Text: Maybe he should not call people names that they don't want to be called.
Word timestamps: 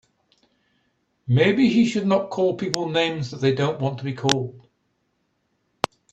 Maybe 1.27 1.69
he 1.69 1.85
should 1.85 2.07
not 2.07 2.31
call 2.31 2.57
people 2.57 2.89
names 2.89 3.29
that 3.29 3.39
they 3.39 3.53
don't 3.53 3.79
want 3.79 3.99
to 3.99 4.03
be 4.03 4.13
called. 4.13 4.67